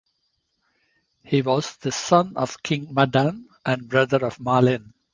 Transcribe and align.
He 1.23 1.43
was 1.43 1.75
the 1.77 1.91
son 1.91 2.33
of 2.35 2.63
King 2.63 2.87
Maddan 2.91 3.45
and 3.63 3.87
brother 3.87 4.25
of 4.25 4.39
Malin. 4.39 4.95